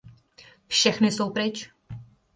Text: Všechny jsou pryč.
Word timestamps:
Všechny 0.67 1.11
jsou 1.11 1.29
pryč. 1.33 1.69